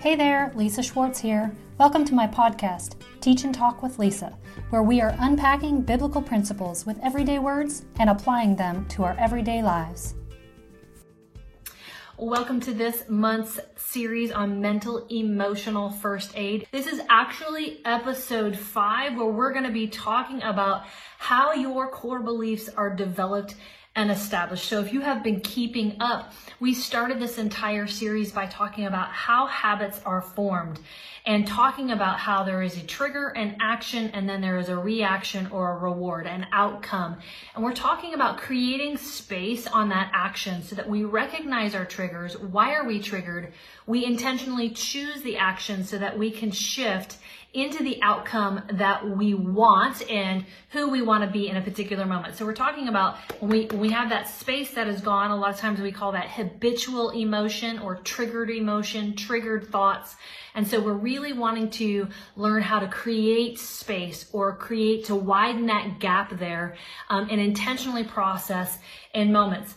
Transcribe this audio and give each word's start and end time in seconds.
Hey 0.00 0.14
there, 0.14 0.52
Lisa 0.54 0.80
Schwartz 0.80 1.18
here. 1.18 1.52
Welcome 1.76 2.04
to 2.04 2.14
my 2.14 2.28
podcast, 2.28 2.94
Teach 3.20 3.42
and 3.42 3.52
Talk 3.52 3.82
with 3.82 3.98
Lisa, 3.98 4.38
where 4.70 4.84
we 4.84 5.00
are 5.00 5.16
unpacking 5.18 5.82
biblical 5.82 6.22
principles 6.22 6.86
with 6.86 7.00
everyday 7.02 7.40
words 7.40 7.84
and 7.98 8.08
applying 8.08 8.54
them 8.54 8.86
to 8.90 9.02
our 9.02 9.16
everyday 9.18 9.60
lives. 9.60 10.14
Welcome 12.16 12.60
to 12.60 12.72
this 12.72 13.08
month's 13.08 13.58
series 13.74 14.30
on 14.30 14.60
mental 14.60 15.04
emotional 15.08 15.90
first 15.90 16.30
aid. 16.36 16.68
This 16.70 16.86
is 16.86 17.00
actually 17.08 17.80
episode 17.84 18.56
five, 18.56 19.16
where 19.16 19.26
we're 19.26 19.52
going 19.52 19.64
to 19.64 19.72
be 19.72 19.88
talking 19.88 20.40
about 20.44 20.84
how 21.18 21.54
your 21.54 21.90
core 21.90 22.22
beliefs 22.22 22.68
are 22.68 22.94
developed 22.94 23.56
and 23.98 24.12
established. 24.12 24.68
So 24.68 24.78
if 24.80 24.92
you 24.92 25.00
have 25.00 25.24
been 25.24 25.40
keeping 25.40 25.96
up, 25.98 26.32
we 26.60 26.72
started 26.72 27.18
this 27.18 27.36
entire 27.36 27.88
series 27.88 28.30
by 28.30 28.46
talking 28.46 28.86
about 28.86 29.08
how 29.08 29.46
habits 29.46 30.00
are 30.06 30.22
formed 30.22 30.78
and 31.26 31.44
talking 31.44 31.90
about 31.90 32.20
how 32.20 32.44
there 32.44 32.62
is 32.62 32.76
a 32.76 32.86
trigger, 32.86 33.30
an 33.30 33.56
action, 33.60 34.08
and 34.14 34.28
then 34.28 34.40
there 34.40 34.56
is 34.56 34.68
a 34.68 34.76
reaction 34.76 35.48
or 35.50 35.72
a 35.72 35.78
reward, 35.78 36.28
an 36.28 36.46
outcome. 36.52 37.18
And 37.56 37.64
we're 37.64 37.74
talking 37.74 38.14
about 38.14 38.38
creating 38.38 38.98
space 38.98 39.66
on 39.66 39.88
that 39.88 40.12
action 40.14 40.62
so 40.62 40.76
that 40.76 40.88
we 40.88 41.02
recognize 41.02 41.74
our 41.74 41.84
triggers. 41.84 42.38
Why 42.38 42.76
are 42.76 42.86
we 42.86 43.00
triggered? 43.00 43.52
We 43.88 44.04
intentionally 44.04 44.70
choose 44.70 45.22
the 45.22 45.38
action 45.38 45.82
so 45.82 45.98
that 45.98 46.16
we 46.16 46.30
can 46.30 46.52
shift 46.52 47.16
into 47.62 47.82
the 47.82 48.00
outcome 48.02 48.62
that 48.72 49.08
we 49.08 49.34
want 49.34 50.08
and 50.10 50.44
who 50.70 50.88
we 50.88 51.02
want 51.02 51.24
to 51.24 51.30
be 51.30 51.48
in 51.48 51.56
a 51.56 51.62
particular 51.62 52.04
moment. 52.06 52.36
So 52.36 52.44
we're 52.44 52.54
talking 52.54 52.88
about 52.88 53.16
when 53.40 53.50
we 53.50 53.66
when 53.66 53.80
we 53.80 53.90
have 53.90 54.10
that 54.10 54.28
space 54.28 54.72
that 54.72 54.88
is 54.88 55.00
gone, 55.00 55.30
a 55.30 55.36
lot 55.36 55.50
of 55.50 55.58
times 55.58 55.80
we 55.80 55.92
call 55.92 56.12
that 56.12 56.28
habitual 56.28 57.10
emotion 57.10 57.78
or 57.78 57.96
triggered 57.96 58.50
emotion, 58.50 59.14
triggered 59.16 59.68
thoughts. 59.68 60.16
And 60.54 60.66
so 60.66 60.80
we're 60.80 60.92
really 60.92 61.32
wanting 61.32 61.70
to 61.70 62.08
learn 62.36 62.62
how 62.62 62.80
to 62.80 62.88
create 62.88 63.58
space 63.58 64.28
or 64.32 64.56
create 64.56 65.04
to 65.06 65.14
widen 65.14 65.66
that 65.66 66.00
gap 66.00 66.36
there 66.38 66.76
um, 67.08 67.28
and 67.30 67.40
intentionally 67.40 68.04
process 68.04 68.78
in 69.14 69.32
moments. 69.32 69.74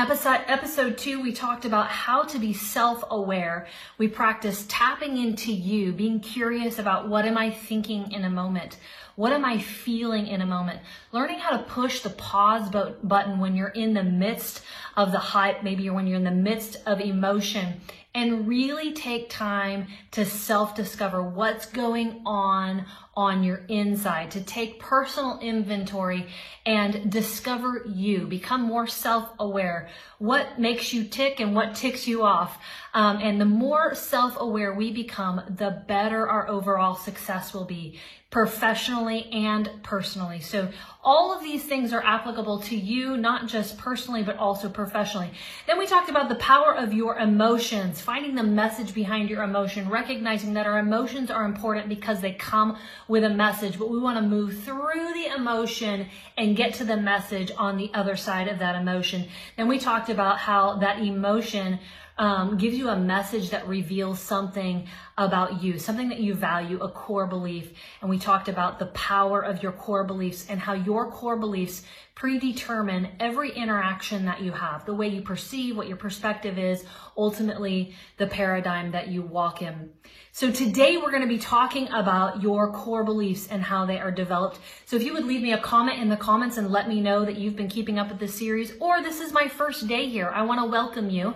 Episode, 0.00 0.40
episode 0.46 0.96
two, 0.96 1.20
we 1.20 1.30
talked 1.30 1.66
about 1.66 1.88
how 1.88 2.22
to 2.22 2.38
be 2.38 2.54
self-aware. 2.54 3.66
We 3.98 4.08
practiced 4.08 4.70
tapping 4.70 5.18
into 5.18 5.52
you, 5.52 5.92
being 5.92 6.20
curious 6.20 6.78
about 6.78 7.10
what 7.10 7.26
am 7.26 7.36
I 7.36 7.50
thinking 7.50 8.10
in 8.10 8.24
a 8.24 8.30
moment? 8.30 8.78
What 9.16 9.34
am 9.34 9.44
I 9.44 9.58
feeling 9.58 10.26
in 10.26 10.40
a 10.40 10.46
moment? 10.46 10.80
Learning 11.12 11.38
how 11.38 11.54
to 11.54 11.64
push 11.64 12.00
the 12.00 12.08
pause 12.08 12.70
button 12.70 13.40
when 13.40 13.54
you're 13.54 13.68
in 13.68 13.92
the 13.92 14.02
midst 14.02 14.62
of 14.96 15.12
the 15.12 15.18
hype, 15.18 15.62
maybe 15.62 15.90
when 15.90 16.06
you're 16.06 16.16
in 16.16 16.24
the 16.24 16.30
midst 16.30 16.78
of 16.86 16.98
emotion 17.02 17.82
and 18.14 18.48
really 18.48 18.92
take 18.94 19.28
time 19.28 19.86
to 20.12 20.24
self 20.24 20.74
discover 20.74 21.22
what's 21.22 21.66
going 21.66 22.22
on 22.24 22.86
on 23.20 23.42
your 23.42 23.60
inside, 23.68 24.30
to 24.30 24.40
take 24.40 24.80
personal 24.80 25.38
inventory 25.40 26.26
and 26.64 27.12
discover 27.12 27.84
you, 27.86 28.26
become 28.26 28.62
more 28.62 28.86
self 28.86 29.30
aware. 29.38 29.90
What 30.18 30.58
makes 30.58 30.94
you 30.94 31.04
tick 31.04 31.38
and 31.38 31.54
what 31.54 31.74
ticks 31.74 32.08
you 32.08 32.22
off. 32.22 32.56
Um, 32.94 33.18
and 33.18 33.38
the 33.38 33.44
more 33.44 33.94
self 33.94 34.40
aware 34.40 34.72
we 34.72 34.90
become, 34.90 35.42
the 35.50 35.82
better 35.86 36.26
our 36.26 36.48
overall 36.48 36.94
success 36.94 37.52
will 37.52 37.66
be 37.66 38.00
professionally 38.30 39.28
and 39.32 39.68
personally. 39.82 40.38
So 40.38 40.68
all 41.02 41.34
of 41.36 41.42
these 41.42 41.64
things 41.64 41.92
are 41.92 42.04
applicable 42.04 42.60
to 42.60 42.76
you, 42.76 43.16
not 43.16 43.48
just 43.48 43.76
personally, 43.76 44.22
but 44.22 44.36
also 44.36 44.68
professionally. 44.68 45.30
Then 45.66 45.78
we 45.78 45.86
talked 45.86 46.08
about 46.10 46.28
the 46.28 46.36
power 46.36 46.76
of 46.76 46.92
your 46.92 47.18
emotions, 47.18 48.00
finding 48.00 48.36
the 48.36 48.44
message 48.44 48.94
behind 48.94 49.30
your 49.30 49.42
emotion, 49.42 49.88
recognizing 49.88 50.54
that 50.54 50.66
our 50.66 50.78
emotions 50.78 51.30
are 51.30 51.44
important 51.44 51.88
because 51.88 52.20
they 52.20 52.32
come 52.32 52.78
with 53.10 53.24
a 53.24 53.28
message, 53.28 53.76
but 53.76 53.90
we 53.90 53.98
want 53.98 54.16
to 54.16 54.22
move 54.22 54.62
through 54.62 55.12
the 55.12 55.34
emotion 55.36 56.06
and 56.38 56.56
get 56.56 56.72
to 56.74 56.84
the 56.84 56.96
message 56.96 57.50
on 57.58 57.76
the 57.76 57.90
other 57.92 58.14
side 58.14 58.46
of 58.46 58.60
that 58.60 58.80
emotion. 58.80 59.26
Then 59.56 59.66
we 59.66 59.80
talked 59.80 60.08
about 60.08 60.38
how 60.38 60.76
that 60.76 61.00
emotion 61.00 61.80
um, 62.20 62.58
gives 62.58 62.76
you 62.76 62.90
a 62.90 62.96
message 62.96 63.48
that 63.48 63.66
reveals 63.66 64.20
something 64.20 64.86
about 65.16 65.62
you, 65.62 65.78
something 65.78 66.10
that 66.10 66.20
you 66.20 66.34
value, 66.34 66.78
a 66.80 66.88
core 66.88 67.26
belief. 67.26 67.72
And 68.02 68.10
we 68.10 68.18
talked 68.18 68.46
about 68.46 68.78
the 68.78 68.86
power 68.86 69.40
of 69.40 69.62
your 69.62 69.72
core 69.72 70.04
beliefs 70.04 70.46
and 70.50 70.60
how 70.60 70.74
your 70.74 71.10
core 71.10 71.38
beliefs 71.38 71.82
predetermine 72.14 73.08
every 73.18 73.50
interaction 73.52 74.26
that 74.26 74.42
you 74.42 74.52
have, 74.52 74.84
the 74.84 74.92
way 74.92 75.08
you 75.08 75.22
perceive, 75.22 75.74
what 75.74 75.88
your 75.88 75.96
perspective 75.96 76.58
is, 76.58 76.84
ultimately 77.16 77.94
the 78.18 78.26
paradigm 78.26 78.90
that 78.90 79.08
you 79.08 79.22
walk 79.22 79.62
in. 79.62 79.90
So 80.32 80.50
today 80.50 80.98
we're 80.98 81.10
going 81.10 81.22
to 81.22 81.28
be 81.28 81.38
talking 81.38 81.88
about 81.88 82.42
your 82.42 82.70
core 82.72 83.04
beliefs 83.04 83.48
and 83.48 83.62
how 83.62 83.86
they 83.86 83.98
are 83.98 84.10
developed. 84.10 84.58
So 84.84 84.96
if 84.96 85.02
you 85.02 85.14
would 85.14 85.24
leave 85.24 85.40
me 85.40 85.54
a 85.54 85.58
comment 85.58 85.98
in 85.98 86.10
the 86.10 86.16
comments 86.18 86.58
and 86.58 86.70
let 86.70 86.86
me 86.86 87.00
know 87.00 87.24
that 87.24 87.36
you've 87.36 87.56
been 87.56 87.68
keeping 87.70 87.98
up 87.98 88.10
with 88.10 88.18
this 88.18 88.34
series 88.34 88.74
or 88.80 89.02
this 89.02 89.20
is 89.20 89.32
my 89.32 89.48
first 89.48 89.88
day 89.88 90.06
here, 90.06 90.28
I 90.28 90.42
want 90.42 90.60
to 90.60 90.66
welcome 90.66 91.08
you. 91.08 91.32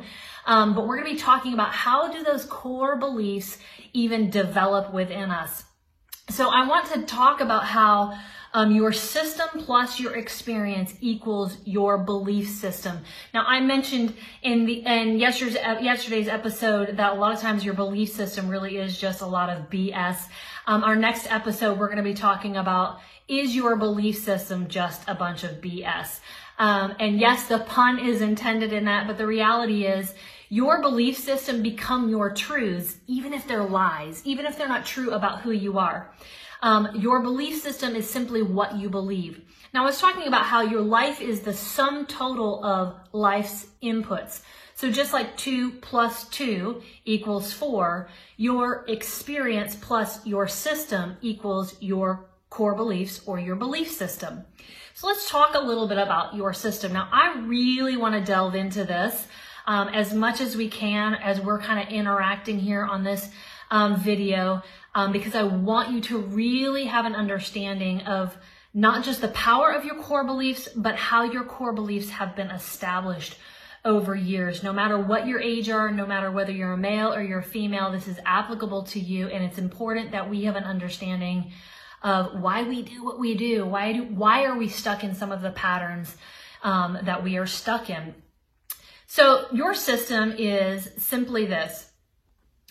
Um, 0.46 0.74
but 0.74 0.86
we're 0.86 0.96
going 0.96 1.08
to 1.08 1.14
be 1.14 1.20
talking 1.20 1.54
about 1.54 1.72
how 1.72 2.12
do 2.12 2.22
those 2.22 2.44
core 2.44 2.96
beliefs 2.96 3.58
even 3.92 4.30
develop 4.30 4.92
within 4.92 5.30
us. 5.30 5.64
So 6.30 6.48
I 6.48 6.66
want 6.66 6.92
to 6.92 7.02
talk 7.02 7.40
about 7.40 7.64
how 7.64 8.18
um, 8.54 8.70
your 8.70 8.92
system 8.92 9.48
plus 9.58 9.98
your 9.98 10.16
experience 10.16 10.94
equals 11.00 11.56
your 11.64 11.98
belief 11.98 12.48
system. 12.48 13.00
Now, 13.34 13.44
I 13.46 13.60
mentioned 13.60 14.14
in 14.42 14.64
the 14.64 14.86
in 14.86 15.18
yesterday's 15.18 15.56
yesterday's 15.82 16.28
episode 16.28 16.96
that 16.96 17.12
a 17.12 17.16
lot 17.16 17.34
of 17.34 17.40
times 17.40 17.64
your 17.64 17.74
belief 17.74 18.10
system 18.10 18.48
really 18.48 18.76
is 18.76 18.96
just 18.96 19.22
a 19.22 19.26
lot 19.26 19.50
of 19.50 19.68
BS. 19.70 20.28
Um, 20.66 20.84
our 20.84 20.94
next 20.94 21.30
episode, 21.30 21.78
we're 21.78 21.88
going 21.88 21.98
to 21.98 22.04
be 22.04 22.14
talking 22.14 22.56
about 22.56 23.00
is 23.26 23.56
your 23.56 23.74
belief 23.74 24.18
system 24.18 24.68
just 24.68 25.02
a 25.08 25.14
bunch 25.14 25.42
of 25.42 25.60
BS? 25.60 26.20
Um, 26.58 26.94
and 27.00 27.18
yes, 27.18 27.48
the 27.48 27.58
pun 27.58 27.98
is 27.98 28.20
intended 28.20 28.72
in 28.72 28.84
that, 28.84 29.08
but 29.08 29.18
the 29.18 29.26
reality 29.26 29.86
is 29.86 30.14
your 30.54 30.80
belief 30.80 31.18
system 31.18 31.64
become 31.64 32.08
your 32.08 32.30
truths, 32.30 32.98
even 33.08 33.34
if 33.34 33.48
they're 33.48 33.64
lies, 33.64 34.22
even 34.24 34.46
if 34.46 34.56
they're 34.56 34.68
not 34.68 34.86
true 34.86 35.10
about 35.10 35.40
who 35.40 35.50
you 35.50 35.80
are. 35.80 36.12
Um, 36.62 36.90
your 36.94 37.22
belief 37.22 37.60
system 37.60 37.96
is 37.96 38.08
simply 38.08 38.40
what 38.40 38.76
you 38.76 38.88
believe. 38.88 39.40
Now, 39.72 39.82
I 39.82 39.86
was 39.86 40.00
talking 40.00 40.28
about 40.28 40.44
how 40.44 40.60
your 40.60 40.80
life 40.80 41.20
is 41.20 41.40
the 41.40 41.52
sum 41.52 42.06
total 42.06 42.64
of 42.64 42.94
life's 43.10 43.66
inputs. 43.82 44.42
So 44.76 44.92
just 44.92 45.12
like 45.12 45.36
two 45.36 45.72
plus 45.72 46.28
two 46.28 46.82
equals 47.04 47.52
four, 47.52 48.08
your 48.36 48.84
experience 48.86 49.74
plus 49.74 50.24
your 50.24 50.46
system 50.46 51.16
equals 51.20 51.74
your 51.80 52.26
core 52.48 52.76
beliefs 52.76 53.22
or 53.26 53.40
your 53.40 53.56
belief 53.56 53.90
system. 53.90 54.44
So 54.94 55.08
let's 55.08 55.28
talk 55.28 55.56
a 55.56 55.60
little 55.60 55.88
bit 55.88 55.98
about 55.98 56.36
your 56.36 56.52
system. 56.52 56.92
Now, 56.92 57.08
I 57.10 57.40
really 57.40 57.96
want 57.96 58.14
to 58.14 58.20
delve 58.20 58.54
into 58.54 58.84
this 58.84 59.26
um, 59.66 59.88
as 59.88 60.12
much 60.12 60.40
as 60.40 60.56
we 60.56 60.68
can 60.68 61.14
as 61.14 61.40
we're 61.40 61.58
kind 61.58 61.86
of 61.86 61.92
interacting 61.92 62.58
here 62.58 62.84
on 62.84 63.04
this 63.04 63.30
um, 63.70 63.96
video 63.96 64.62
um, 64.94 65.12
because 65.12 65.34
I 65.34 65.42
want 65.42 65.92
you 65.92 66.00
to 66.02 66.18
really 66.18 66.84
have 66.84 67.04
an 67.04 67.14
understanding 67.14 68.02
of 68.02 68.36
not 68.72 69.04
just 69.04 69.20
the 69.20 69.28
power 69.28 69.70
of 69.70 69.84
your 69.84 69.96
core 69.96 70.24
beliefs, 70.24 70.68
but 70.74 70.96
how 70.96 71.24
your 71.24 71.44
core 71.44 71.72
beliefs 71.72 72.10
have 72.10 72.34
been 72.34 72.50
established 72.50 73.36
over 73.84 74.14
years. 74.14 74.62
No 74.62 74.72
matter 74.72 74.98
what 74.98 75.26
your 75.26 75.40
age 75.40 75.68
are, 75.68 75.90
no 75.90 76.06
matter 76.06 76.30
whether 76.30 76.50
you're 76.50 76.72
a 76.72 76.76
male 76.76 77.12
or 77.12 77.22
you're 77.22 77.40
a 77.40 77.42
female, 77.42 77.92
this 77.92 78.08
is 78.08 78.18
applicable 78.24 78.84
to 78.84 79.00
you. 79.00 79.28
And 79.28 79.44
it's 79.44 79.58
important 79.58 80.12
that 80.12 80.28
we 80.28 80.44
have 80.44 80.56
an 80.56 80.64
understanding 80.64 81.52
of 82.02 82.40
why 82.40 82.62
we 82.62 82.82
do 82.82 83.04
what 83.04 83.18
we 83.18 83.34
do. 83.34 83.64
Why 83.64 83.92
do, 83.92 84.04
why 84.04 84.44
are 84.44 84.56
we 84.56 84.68
stuck 84.68 85.04
in 85.04 85.14
some 85.14 85.32
of 85.32 85.42
the 85.42 85.50
patterns 85.50 86.16
um, 86.62 86.98
that 87.02 87.22
we 87.22 87.36
are 87.36 87.46
stuck 87.46 87.90
in? 87.90 88.14
So 89.14 89.46
your 89.52 89.74
system 89.74 90.34
is 90.36 90.90
simply 90.96 91.46
this. 91.46 91.88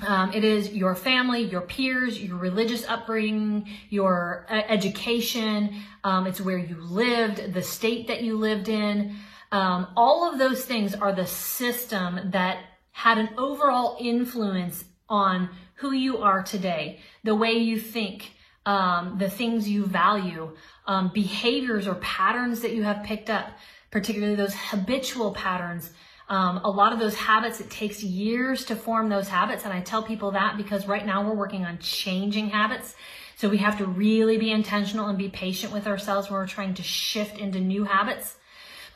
Um, 0.05 0.33
it 0.33 0.43
is 0.43 0.73
your 0.73 0.93
family, 0.93 1.41
your 1.41 1.61
peers, 1.61 2.21
your 2.21 2.35
religious 2.35 2.85
upbringing, 2.85 3.69
your 3.89 4.45
uh, 4.49 4.55
education. 4.67 5.73
Um, 6.03 6.27
it's 6.27 6.41
where 6.41 6.57
you 6.57 6.75
lived, 6.81 7.53
the 7.53 7.61
state 7.61 8.07
that 8.07 8.23
you 8.23 8.37
lived 8.37 8.67
in. 8.67 9.15
Um, 9.53 9.87
all 9.95 10.29
of 10.29 10.37
those 10.37 10.65
things 10.65 10.93
are 10.93 11.13
the 11.13 11.25
system 11.25 12.31
that 12.31 12.57
had 12.91 13.19
an 13.19 13.29
overall 13.37 13.95
influence 13.97 14.83
on 15.07 15.49
who 15.75 15.93
you 15.93 16.17
are 16.17 16.43
today, 16.43 16.99
the 17.23 17.35
way 17.35 17.53
you 17.53 17.79
think, 17.79 18.33
um, 18.65 19.15
the 19.17 19.29
things 19.29 19.69
you 19.69 19.85
value, 19.85 20.53
um, 20.87 21.09
behaviors 21.13 21.87
or 21.87 21.95
patterns 21.95 22.59
that 22.59 22.73
you 22.73 22.83
have 22.83 23.01
picked 23.05 23.29
up, 23.29 23.47
particularly 23.91 24.35
those 24.35 24.55
habitual 24.55 25.31
patterns 25.31 25.91
um, 26.29 26.61
a 26.63 26.69
lot 26.69 26.93
of 26.93 26.99
those 26.99 27.15
habits, 27.15 27.59
it 27.59 27.69
takes 27.69 28.03
years 28.03 28.65
to 28.65 28.75
form 28.75 29.09
those 29.09 29.27
habits. 29.27 29.65
And 29.65 29.73
I 29.73 29.81
tell 29.81 30.03
people 30.03 30.31
that 30.31 30.57
because 30.57 30.87
right 30.87 31.05
now 31.05 31.27
we're 31.27 31.35
working 31.35 31.65
on 31.65 31.79
changing 31.79 32.49
habits. 32.49 32.95
So 33.35 33.49
we 33.49 33.57
have 33.57 33.77
to 33.79 33.85
really 33.85 34.37
be 34.37 34.51
intentional 34.51 35.07
and 35.07 35.17
be 35.17 35.29
patient 35.29 35.73
with 35.73 35.85
ourselves 35.87 36.29
when 36.29 36.39
we're 36.39 36.47
trying 36.47 36.75
to 36.75 36.83
shift 36.83 37.37
into 37.37 37.59
new 37.59 37.83
habits. 37.83 38.35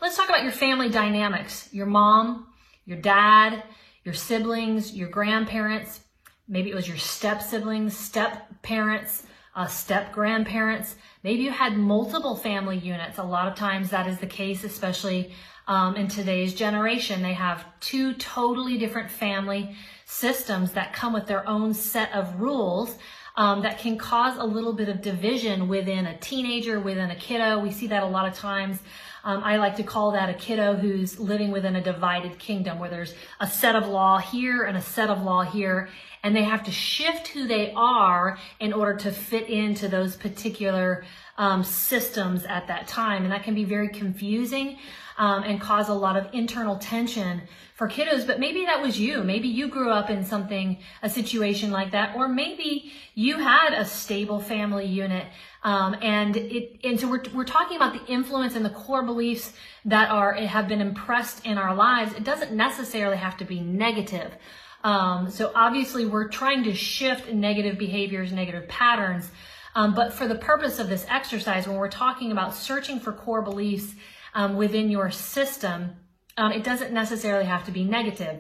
Let's 0.01 0.15
talk 0.15 0.29
about 0.29 0.43
your 0.43 0.51
family 0.51 0.89
dynamics. 0.89 1.69
Your 1.73 1.87
mom, 1.87 2.47
your 2.85 2.99
dad, 2.99 3.63
your 4.03 4.13
siblings, 4.13 4.93
your 4.93 5.09
grandparents. 5.09 6.01
maybe 6.47 6.69
it 6.69 6.75
was 6.75 6.87
your 6.87 6.97
step 6.97 7.41
siblings, 7.41 7.97
step 7.97 8.61
parents, 8.61 9.23
uh, 9.53 9.67
step 9.67 10.13
grandparents. 10.13 10.95
Maybe 11.23 11.43
you 11.43 11.51
had 11.51 11.77
multiple 11.77 12.37
family 12.37 12.77
units. 12.77 13.17
A 13.17 13.23
lot 13.23 13.49
of 13.49 13.55
times 13.55 13.89
that 13.89 14.07
is 14.07 14.19
the 14.19 14.27
case, 14.27 14.63
especially 14.63 15.33
um, 15.67 15.95
in 15.95 16.07
today's 16.07 16.53
generation. 16.53 17.21
They 17.21 17.33
have 17.33 17.65
two 17.79 18.13
totally 18.13 18.77
different 18.77 19.11
family 19.11 19.75
systems 20.05 20.71
that 20.71 20.93
come 20.93 21.13
with 21.13 21.27
their 21.27 21.47
own 21.47 21.73
set 21.73 22.11
of 22.13 22.39
rules 22.39 22.97
um, 23.35 23.61
that 23.61 23.77
can 23.77 23.97
cause 23.97 24.37
a 24.37 24.43
little 24.43 24.73
bit 24.73 24.89
of 24.89 25.01
division 25.01 25.67
within 25.67 26.07
a 26.07 26.17
teenager, 26.17 26.79
within 26.79 27.11
a 27.11 27.15
kiddo. 27.15 27.59
We 27.59 27.71
see 27.71 27.87
that 27.87 28.01
a 28.01 28.07
lot 28.07 28.27
of 28.27 28.33
times. 28.33 28.79
Um, 29.23 29.43
I 29.43 29.57
like 29.57 29.75
to 29.75 29.83
call 29.83 30.11
that 30.13 30.29
a 30.29 30.33
kiddo 30.33 30.75
who's 30.75 31.19
living 31.19 31.51
within 31.51 31.75
a 31.75 31.83
divided 31.83 32.39
kingdom 32.39 32.79
where 32.79 32.89
there's 32.89 33.13
a 33.39 33.47
set 33.47 33.75
of 33.75 33.85
law 33.87 34.17
here 34.17 34.63
and 34.63 34.77
a 34.77 34.81
set 34.81 35.09
of 35.09 35.21
law 35.21 35.43
here, 35.43 35.89
and 36.23 36.35
they 36.35 36.45
have 36.45 36.63
to 36.63 36.71
shift 36.71 37.27
who 37.27 37.45
they 37.45 37.73
are 37.73 38.39
in 38.59 38.73
order 38.73 38.97
to 38.99 39.11
fit 39.11 39.49
into 39.49 39.87
those 39.87 40.15
particular 40.15 41.03
um, 41.37 41.63
systems 41.63 42.43
at 42.45 42.67
that 42.67 42.87
time. 42.87 43.23
And 43.23 43.31
that 43.31 43.43
can 43.43 43.53
be 43.53 43.65
very 43.65 43.89
confusing 43.89 44.79
um, 45.17 45.43
and 45.43 45.59
cause 45.59 45.89
a 45.89 45.93
lot 45.93 46.15
of 46.15 46.27
internal 46.33 46.77
tension 46.77 47.41
for 47.75 47.87
kiddos, 47.87 48.25
but 48.25 48.39
maybe 48.39 48.65
that 48.65 48.81
was 48.81 48.99
you. 48.99 49.23
Maybe 49.23 49.47
you 49.47 49.67
grew 49.67 49.91
up 49.91 50.09
in 50.09 50.25
something, 50.25 50.79
a 51.03 51.09
situation 51.09 51.69
like 51.69 51.91
that, 51.91 52.15
or 52.15 52.27
maybe 52.27 52.91
you 53.13 53.37
had 53.37 53.73
a 53.73 53.85
stable 53.85 54.39
family 54.39 54.85
unit. 54.85 55.27
Um, 55.63 55.95
and 56.01 56.35
it, 56.35 56.79
and 56.83 56.99
so 56.99 57.07
we're, 57.07 57.23
we're 57.35 57.43
talking 57.43 57.77
about 57.77 57.93
the 57.93 58.11
influence 58.11 58.55
and 58.55 58.65
the 58.65 58.71
core 58.71 59.03
beliefs 59.03 59.53
that 59.85 60.09
are, 60.09 60.33
have 60.33 60.67
been 60.67 60.81
impressed 60.81 61.45
in 61.45 61.57
our 61.57 61.75
lives. 61.75 62.13
It 62.13 62.23
doesn't 62.23 62.51
necessarily 62.51 63.17
have 63.17 63.37
to 63.37 63.45
be 63.45 63.59
negative. 63.59 64.33
Um, 64.83 65.29
so 65.29 65.51
obviously 65.53 66.05
we're 66.05 66.29
trying 66.29 66.63
to 66.63 66.73
shift 66.73 67.31
negative 67.31 67.77
behaviors, 67.77 68.31
negative 68.31 68.67
patterns. 68.67 69.29
Um, 69.75 69.93
but 69.93 70.13
for 70.13 70.27
the 70.27 70.35
purpose 70.35 70.79
of 70.79 70.89
this 70.89 71.05
exercise, 71.09 71.67
when 71.67 71.77
we're 71.77 71.89
talking 71.89 72.31
about 72.31 72.55
searching 72.55 72.99
for 72.99 73.11
core 73.11 73.43
beliefs 73.43 73.93
um, 74.37 74.55
within 74.55 74.91
your 74.91 75.09
system, 75.09 75.95
um, 76.37 76.51
it 76.51 76.63
doesn't 76.63 76.93
necessarily 76.93 77.45
have 77.45 77.65
to 77.65 77.71
be 77.71 77.83
negative. 77.83 78.39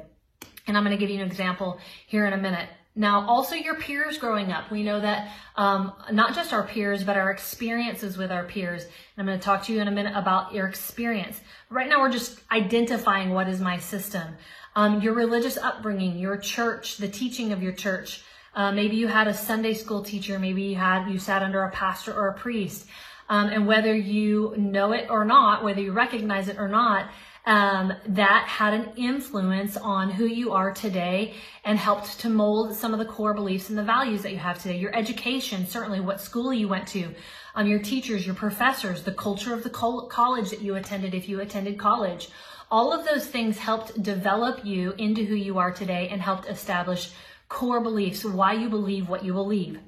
And 0.67 0.77
I'm 0.77 0.83
going 0.83 0.95
to 0.95 0.99
give 0.99 1.09
you 1.09 1.19
an 1.19 1.27
example 1.27 1.79
here 2.05 2.27
in 2.27 2.33
a 2.33 2.37
minute. 2.37 2.69
Now, 2.95 3.27
also 3.27 3.55
your 3.55 3.75
peers 3.75 4.19
growing 4.19 4.51
up. 4.51 4.69
We 4.69 4.83
know 4.83 4.99
that 4.99 5.31
um, 5.55 5.93
not 6.11 6.35
just 6.35 6.53
our 6.53 6.63
peers, 6.63 7.03
but 7.03 7.17
our 7.17 7.31
experiences 7.31 8.15
with 8.15 8.31
our 8.31 8.43
peers. 8.43 8.83
And 8.83 8.91
I'm 9.17 9.25
going 9.25 9.39
to 9.39 9.43
talk 9.43 9.63
to 9.63 9.73
you 9.73 9.81
in 9.81 9.87
a 9.87 9.91
minute 9.91 10.13
about 10.15 10.53
your 10.53 10.67
experience. 10.67 11.41
Right 11.71 11.89
now, 11.89 11.99
we're 11.99 12.11
just 12.11 12.41
identifying 12.51 13.31
what 13.31 13.49
is 13.49 13.59
my 13.59 13.79
system. 13.79 14.35
Um, 14.75 15.01
your 15.01 15.13
religious 15.13 15.57
upbringing, 15.57 16.19
your 16.19 16.37
church, 16.37 16.97
the 16.97 17.09
teaching 17.09 17.51
of 17.51 17.63
your 17.63 17.73
church. 17.73 18.23
Uh, 18.53 18.71
maybe 18.71 18.97
you 18.97 19.07
had 19.07 19.27
a 19.27 19.33
Sunday 19.33 19.73
school 19.73 20.03
teacher. 20.03 20.37
Maybe 20.37 20.61
you 20.63 20.75
had 20.75 21.09
you 21.09 21.17
sat 21.17 21.41
under 21.41 21.63
a 21.63 21.71
pastor 21.71 22.13
or 22.13 22.27
a 22.27 22.33
priest. 22.33 22.87
Um, 23.29 23.49
and 23.49 23.67
whether 23.67 23.95
you 23.95 24.53
know 24.57 24.93
it 24.93 25.07
or 25.09 25.25
not, 25.25 25.63
whether 25.63 25.81
you 25.81 25.91
recognize 25.91 26.47
it 26.47 26.57
or 26.57 26.67
not, 26.67 27.09
um, 27.47 27.93
that 28.07 28.45
had 28.45 28.73
an 28.73 28.89
influence 28.97 29.77
on 29.77 30.11
who 30.11 30.25
you 30.25 30.51
are 30.51 30.73
today 30.73 31.33
and 31.63 31.79
helped 31.79 32.19
to 32.19 32.29
mold 32.29 32.75
some 32.75 32.91
of 32.91 32.99
the 32.99 33.05
core 33.05 33.33
beliefs 33.33 33.69
and 33.69 33.77
the 33.77 33.83
values 33.83 34.21
that 34.23 34.33
you 34.33 34.37
have 34.37 34.61
today. 34.61 34.77
Your 34.77 34.93
education, 34.93 35.65
certainly 35.65 36.01
what 36.01 36.19
school 36.19 36.53
you 36.53 36.67
went 36.67 36.87
to, 36.89 37.15
um, 37.55 37.65
your 37.65 37.79
teachers, 37.79 38.25
your 38.25 38.35
professors, 38.35 39.03
the 39.03 39.13
culture 39.13 39.53
of 39.53 39.63
the 39.63 39.69
college 39.69 40.49
that 40.49 40.61
you 40.61 40.75
attended 40.75 41.13
if 41.13 41.29
you 41.29 41.39
attended 41.39 41.79
college. 41.79 42.27
All 42.69 42.91
of 42.91 43.05
those 43.05 43.25
things 43.25 43.57
helped 43.57 44.03
develop 44.03 44.65
you 44.65 44.91
into 44.97 45.23
who 45.23 45.35
you 45.35 45.57
are 45.57 45.71
today 45.71 46.09
and 46.11 46.21
helped 46.21 46.49
establish 46.49 47.11
core 47.47 47.79
beliefs, 47.79 48.25
why 48.25 48.53
you 48.53 48.67
believe 48.67 49.07
what 49.07 49.23
you 49.23 49.31
believe. 49.31 49.79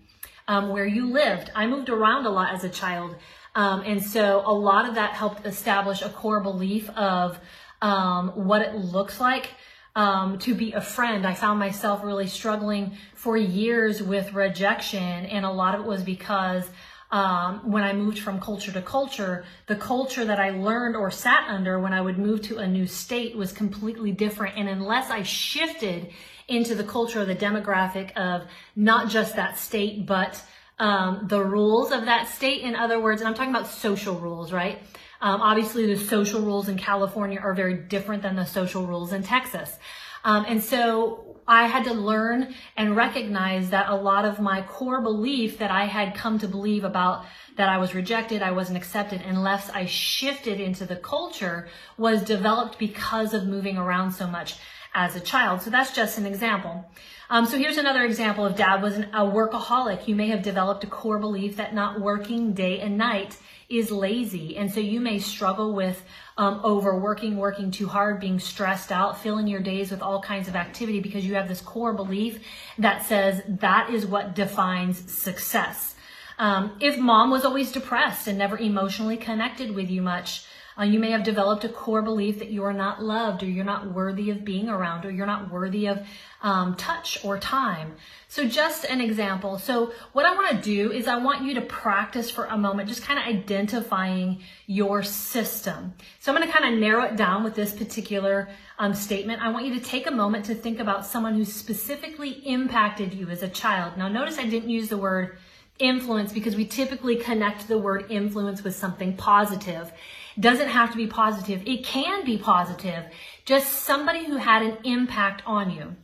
Um, 0.50 0.69
where 0.69 0.88
you 0.88 1.06
lived. 1.06 1.51
I 1.54 1.68
moved 1.68 1.90
around 1.90 2.25
a 2.25 2.31
lot 2.31 2.56
as 2.56 2.63
a 2.63 2.69
child. 2.69 3.16
Um, 3.54 3.84
and 3.86 4.04
so 4.04 4.42
a 4.46 4.51
lot 4.69 4.90
of 4.90 4.96
that 4.96 5.12
helped 5.12 5.46
establish 5.46 6.01
a 6.01 6.10
core 6.10 6.40
belief 6.40 6.90
of 6.92 7.40
um, 7.84 8.30
what 8.30 8.63
it 8.63 8.74
looks 8.74 9.19
like 9.19 9.51
um, 9.96 10.40
to 10.40 10.56
be 10.56 10.72
a 10.74 10.81
friend. 10.81 11.28
I 11.28 11.34
found 11.34 11.60
myself 11.60 12.04
really 12.04 12.28
struggling 12.28 12.98
for 13.13 13.38
years 13.38 14.01
with 14.01 14.34
rejection, 14.34 15.25
and 15.25 15.46
a 15.46 15.51
lot 15.51 15.75
of 15.75 15.81
it 15.81 15.88
was 15.88 16.04
because 16.04 16.63
um, 17.12 17.72
when 17.72 17.84
I 17.84 17.94
moved 17.94 18.19
from 18.19 18.40
culture 18.40 18.72
to 18.72 18.81
culture, 18.81 19.44
the 19.68 19.75
culture 19.75 20.25
that 20.25 20.40
I 20.40 20.52
learned 20.52 20.95
or 20.95 21.10
sat 21.10 21.45
under 21.48 21.80
when 21.80 21.94
I 21.94 22.02
would 22.02 22.19
move 22.19 22.42
to 22.44 22.60
a 22.60 22.68
new 22.68 22.86
state 22.86 23.36
was 23.36 23.52
completely 23.52 24.12
different. 24.12 24.57
And 24.57 24.69
unless 24.69 25.10
I 25.10 25.24
shifted 25.24 26.12
into 26.50 26.75
the 26.75 26.84
culture 26.84 27.24
the 27.25 27.36
demographic 27.36 28.12
of 28.18 28.48
not 28.75 29.10
just 29.10 29.36
that 29.36 29.57
state, 29.57 30.06
but 30.06 30.42
um, 30.80 31.25
the 31.28 31.44
rules 31.44 31.92
of 31.92 32.06
that 32.06 32.28
state. 32.28 32.62
In 32.62 32.75
other 32.75 33.00
words, 33.00 33.22
and 33.22 33.28
I'm 33.28 33.34
talking 33.34 33.54
about 33.54 33.68
social 33.68 34.16
rules, 34.16 34.51
right? 34.51 34.80
Um, 35.22 35.42
obviously, 35.42 35.86
the 35.86 35.98
social 36.00 36.42
rules 36.42 36.69
in 36.69 36.78
California 36.78 37.40
are 37.40 37.54
very 37.54 37.75
different 37.75 38.24
than 38.24 38.36
the 38.36 38.46
social 38.46 38.86
rules 38.86 39.12
in 39.12 39.24
Texas. 39.24 39.78
Um, 40.24 40.46
and 40.48 40.63
so 40.63 41.40
I 41.48 41.68
had 41.68 41.86
to 41.86 41.94
learn 41.94 42.54
and 42.78 42.95
recognize 42.95 43.72
that 43.72 43.90
a 43.90 43.95
lot 43.95 44.25
of 44.25 44.40
my 44.40 44.62
core 44.62 45.02
belief 45.02 45.57
that 45.57 45.72
I 45.72 45.86
had 45.86 46.16
come 46.16 46.40
to 46.40 46.48
believe 46.48 46.84
about 46.84 47.25
that 47.57 47.69
I 47.69 47.78
was 47.78 47.95
rejected, 47.95 48.42
I 48.42 48.52
wasn't 48.52 48.78
accepted, 48.78 49.22
unless 49.25 49.69
I 49.69 49.86
shifted 49.86 50.60
into 50.62 50.86
the 50.86 50.95
culture 50.95 51.68
was 51.98 52.22
developed 52.24 52.78
because 52.78 53.34
of 53.34 53.48
moving 53.48 53.78
around 53.78 54.12
so 54.12 54.28
much 54.28 54.57
as 54.94 55.15
a 55.15 55.19
child. 55.19 55.62
So 55.62 55.69
that's 55.69 55.94
just 55.94 56.18
an 56.18 56.25
example. 56.25 56.86
Um, 57.30 57.45
so 57.45 57.57
here's 57.57 57.77
another 57.77 58.03
example 58.03 58.45
of 58.45 58.56
dad 58.56 58.81
was 58.81 58.95
an, 58.95 59.03
a 59.13 59.21
workaholic. 59.21 60.07
You 60.07 60.15
may 60.15 60.27
have 60.30 60.41
developed 60.41 60.83
a 60.83 60.88
core 60.88 61.19
belief 61.19 61.57
that 61.57 61.75
not 61.75 62.01
working 62.01 62.53
day 62.53 62.80
and 62.80 62.97
night 62.97 63.38
is 63.69 63.91
lazy. 63.91 64.57
And 64.57 64.74
so 64.74 64.80
you 64.80 65.00
may 65.00 65.19
struggle 65.19 65.74
with 65.74 66.03
um, 66.38 66.59
overworking, 66.63 67.38
working 67.38 67.69
too 67.69 67.88
hard, 67.88 68.19
being 68.19 68.39
stressed 68.39 68.91
out, 68.91 69.21
filling 69.21 69.45
your 69.45 69.59
days 69.59 69.91
with 69.91 70.01
all 70.01 70.19
kinds 70.21 70.47
of 70.47 70.56
activity 70.56 71.00
because 71.00 71.24
you 71.24 71.35
have 71.35 71.47
this 71.47 71.62
core 71.62 71.94
belief 71.94 72.39
that 72.80 73.06
says 73.06 73.44
that 73.47 73.92
is 73.92 74.07
what 74.07 74.33
defines 74.33 75.12
success. 75.12 75.94
Um, 76.39 76.77
if 76.80 76.97
mom 76.97 77.30
was 77.30 77.45
always 77.45 77.71
depressed 77.71 78.27
and 78.27 78.38
never 78.38 78.57
emotionally 78.57 79.18
connected 79.18 79.75
with 79.75 79.89
you 79.89 80.01
much, 80.01 80.45
uh, 80.80 80.84
you 80.84 81.00
may 81.00 81.12
have 81.12 81.24
developed 81.24 81.66
a 81.66 81.70
core 81.70 82.02
belief 82.02 82.40
that 82.40 82.50
you 82.50 82.64
are 82.64 82.74
not 82.74 83.04
loved 83.04 83.44
or 83.44 83.48
you're 83.48 83.66
not 83.66 83.92
worthy 83.94 84.30
of 84.30 84.46
being 84.46 84.70
around 84.70 85.06
or 85.06 85.12
you're 85.12 85.26
not 85.26 85.52
worthy 85.52 85.88
of 85.88 86.08
um, 86.42 86.76
touch 86.76 87.24
or 87.26 87.38
time. 87.38 87.95
So 88.30 88.48
just 88.48 88.86
an 88.86 89.02
example. 89.02 89.59
So 89.59 89.92
what 90.14 90.26
I 90.26 90.33
want 90.33 90.52
to 90.52 90.62
do 90.62 90.92
is 90.92 91.07
I 91.07 91.18
want 91.18 91.44
you 91.44 91.56
to 91.56 91.62
practice 91.62 92.31
for 92.31 92.45
a 92.45 92.57
moment, 92.57 92.88
just 92.88 93.04
kind 93.04 93.19
of 93.19 93.26
identifying 93.26 94.42
your 94.68 95.04
system. 95.04 95.94
So 96.21 96.31
I'm 96.31 96.38
going 96.38 96.48
to 96.48 96.57
kind 96.57 96.74
of 96.74 96.80
narrow 96.80 97.04
it 97.04 97.18
down 97.18 97.44
with 97.44 97.56
this 97.56 97.74
particular 97.74 98.48
um, 98.78 98.94
statement. 98.94 99.42
I 99.42 99.50
want 99.50 99.66
you 99.66 99.74
to 99.78 99.81
take 99.81 100.07
a 100.07 100.12
moment 100.12 100.45
to 100.45 100.56
think 100.56 100.80
about 100.80 101.06
someone 101.06 101.36
who 101.36 101.44
specifically 101.44 102.31
impacted 102.45 103.14
you 103.14 103.30
as 103.30 103.44
a 103.44 103.50
child. 103.50 103.98
Now 103.98 104.07
notice 104.07 104.38
I 104.38 104.45
didn't 104.48 104.69
use 104.69 104.88
the 104.88 104.98
word 104.98 105.38
influence 105.80 106.31
because 106.31 106.56
we 106.56 106.66
typically 106.66 107.16
connect 107.16 107.68
the 107.68 107.78
word 107.78 108.06
influence 108.09 108.64
with 108.64 108.76
something 108.76 109.16
positive 109.18 109.92
doesn't 110.40 110.69
have 110.69 110.92
to 110.92 110.98
be 110.98 111.08
positive. 111.08 111.62
It 111.66 111.84
can 111.84 112.26
be 112.26 112.38
positive. 112.38 113.06
Just 113.46 113.84
somebody 113.84 114.26
who 114.26 114.38
had 114.38 114.62
an 114.62 114.78
impact 114.84 115.44
on 115.46 115.72
you. 115.72 115.96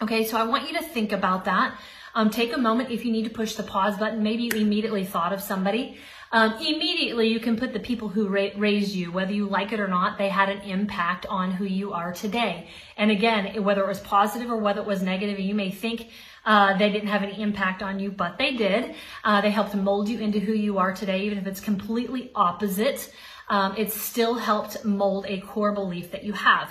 Okay, 0.00 0.24
so 0.24 0.36
I 0.36 0.42
want 0.42 0.68
you 0.70 0.76
to 0.78 0.84
think 0.84 1.12
about 1.12 1.44
that. 1.44 1.78
Um, 2.14 2.28
take 2.28 2.52
a 2.52 2.58
moment 2.58 2.90
if 2.90 3.04
you 3.04 3.12
need 3.12 3.24
to 3.24 3.30
push 3.30 3.54
the 3.54 3.62
pause 3.62 3.96
button. 3.96 4.22
Maybe 4.22 4.44
you 4.44 4.50
immediately 4.52 5.04
thought 5.04 5.32
of 5.32 5.40
somebody. 5.40 5.96
Um, 6.32 6.54
immediately, 6.54 7.28
you 7.28 7.40
can 7.40 7.56
put 7.56 7.74
the 7.74 7.78
people 7.78 8.08
who 8.08 8.26
ra- 8.28 8.56
raised 8.56 8.94
you, 8.94 9.12
whether 9.12 9.32
you 9.32 9.46
like 9.46 9.72
it 9.72 9.80
or 9.80 9.88
not, 9.88 10.16
they 10.16 10.30
had 10.30 10.48
an 10.48 10.62
impact 10.62 11.26
on 11.26 11.50
who 11.50 11.66
you 11.66 11.92
are 11.92 12.12
today. 12.12 12.68
And 12.96 13.10
again, 13.10 13.62
whether 13.62 13.82
it 13.82 13.86
was 13.86 14.00
positive 14.00 14.50
or 14.50 14.56
whether 14.56 14.80
it 14.80 14.86
was 14.86 15.02
negative, 15.02 15.38
you 15.38 15.54
may 15.54 15.70
think 15.70 16.08
uh, 16.46 16.76
they 16.78 16.90
didn't 16.90 17.08
have 17.08 17.22
any 17.22 17.40
impact 17.40 17.82
on 17.82 18.00
you, 18.00 18.10
but 18.10 18.38
they 18.38 18.54
did. 18.54 18.94
Uh, 19.22 19.42
they 19.42 19.50
helped 19.50 19.74
mold 19.74 20.08
you 20.08 20.18
into 20.18 20.40
who 20.40 20.52
you 20.52 20.78
are 20.78 20.94
today, 20.94 21.20
even 21.20 21.36
if 21.36 21.46
it's 21.46 21.60
completely 21.60 22.30
opposite 22.34 23.12
um, 23.52 23.76
it 23.76 23.92
still 23.92 24.34
helped 24.36 24.82
mold 24.82 25.26
a 25.28 25.38
core 25.40 25.72
belief 25.72 26.10
that 26.12 26.24
you 26.24 26.32
have. 26.32 26.70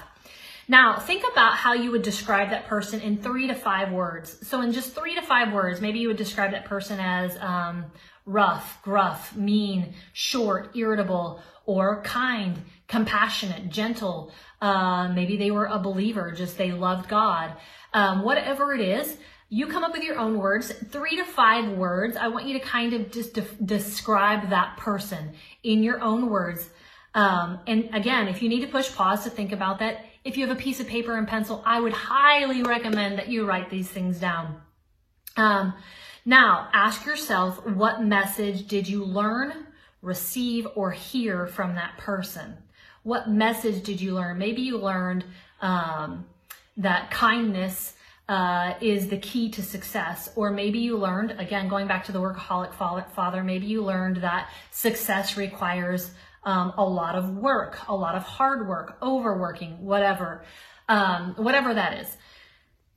Now, 0.68 0.98
think 0.98 1.24
about 1.32 1.54
how 1.54 1.74
you 1.74 1.92
would 1.92 2.02
describe 2.02 2.50
that 2.50 2.66
person 2.66 3.00
in 3.02 3.18
three 3.18 3.46
to 3.48 3.54
five 3.54 3.92
words. 3.92 4.48
So, 4.48 4.62
in 4.62 4.72
just 4.72 4.96
three 4.96 5.14
to 5.14 5.22
five 5.22 5.54
words, 5.54 5.80
maybe 5.80 6.00
you 6.00 6.08
would 6.08 6.18
describe 6.18 6.52
that 6.52 6.66
person 6.66 7.00
as 7.00 7.38
um, 7.38 7.86
rough, 8.26 8.82
gruff, 8.82 9.36
mean, 9.36 9.94
short, 10.14 10.76
irritable, 10.76 11.44
or 11.68 12.02
kind, 12.02 12.64
compassionate, 12.88 13.70
gentle. 13.70 14.32
Uh, 14.60 15.08
maybe 15.10 15.38
they 15.38 15.52
were 15.52 15.66
a 15.66 15.78
believer, 15.78 16.32
just 16.32 16.58
they 16.58 16.72
loved 16.72 17.08
God. 17.08 17.54
Um, 17.94 18.24
whatever 18.24 18.74
it 18.74 18.82
is, 18.82 19.18
you 19.54 19.68
come 19.68 19.84
up 19.84 19.92
with 19.92 20.04
your 20.04 20.18
own 20.18 20.38
words, 20.38 20.72
three 20.72 21.18
to 21.18 21.26
five 21.26 21.70
words. 21.72 22.16
I 22.16 22.30
want 22.30 22.46
you 22.46 22.58
to 22.58 22.66
kind 22.66 22.94
of 22.94 23.12
just 23.12 23.34
de- 23.34 23.42
describe 23.66 24.50
that 24.50 24.78
person 24.78 25.34
in 25.62 25.84
your 25.84 26.02
own 26.02 26.30
words. 26.30 26.70
Um, 27.14 27.60
and 27.68 27.94
again, 27.94 28.30
if 28.30 28.42
you 28.42 28.48
need 28.48 28.62
to 28.62 28.68
push 28.68 28.96
pause 28.96 29.26
to 29.26 29.30
think 29.30 29.52
about 29.52 29.80
that, 29.80 30.06
if 30.24 30.38
you 30.38 30.48
have 30.48 30.58
a 30.58 30.60
piece 30.60 30.80
of 30.80 30.88
paper 30.88 31.18
and 31.18 31.28
pencil, 31.28 31.62
I 31.66 31.82
would 31.82 31.92
highly 31.92 32.64
recommend 32.64 33.20
that 33.20 33.28
you 33.28 33.46
write 33.46 33.70
these 33.70 33.90
things 33.90 34.20
down. 34.20 34.62
Um, 35.36 35.74
now, 36.24 36.70
ask 36.72 37.06
yourself 37.06 37.66
what 37.66 38.02
message 38.02 38.68
did 38.70 38.88
you 38.88 39.04
learn, 39.04 39.68
receive, 40.02 40.66
or 40.76 40.92
hear 40.92 41.46
from 41.46 41.76
that 41.76 41.98
person? 41.98 42.56
What 43.04 43.30
message 43.30 43.84
did 43.84 44.00
you 44.00 44.14
learn? 44.14 44.38
Maybe 44.38 44.62
you 44.62 44.78
learned 44.78 45.26
um, 45.62 46.26
that 46.78 47.12
kindness 47.12 47.96
uh, 48.32 48.76
is 48.80 49.10
the 49.10 49.18
key 49.18 49.50
to 49.50 49.62
success. 49.62 50.30
Or 50.38 50.52
maybe 50.52 50.80
you 50.80 50.98
learned, 50.98 51.32
again, 51.32 51.68
going 51.68 51.86
back 51.86 52.06
to 52.06 52.14
the 52.14 52.20
workaholic 52.20 53.12
father, 53.12 53.44
maybe 53.44 53.66
you 53.66 53.84
learned 53.84 54.18
that 54.22 54.50
success 54.72 55.36
requires 55.36 56.12
um, 56.46 56.72
a 56.78 56.86
lot 56.86 57.16
of 57.16 57.36
work, 57.36 57.80
a 57.90 57.94
lot 57.94 58.16
of 58.16 58.24
hard 58.24 58.70
work, 58.70 58.98
overworking, 59.02 59.84
whatever, 59.84 60.46
um, 60.88 61.34
whatever 61.36 61.74
that 61.74 62.00
is. 62.00 62.08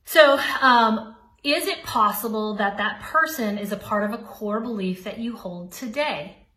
So, 0.05 0.39
um, 0.61 1.17
is 1.43 1.67
it 1.67 1.83
possible 1.83 2.55
that 2.55 2.77
that 2.77 3.01
person 3.01 3.57
is 3.57 3.73
a 3.73 3.77
part 3.77 4.05
of 4.05 4.17
a 4.17 4.23
core 4.23 4.61
belief 4.61 5.03
that 5.03 5.19
you 5.19 5.35
hold 5.35 5.73
today? 5.73 6.47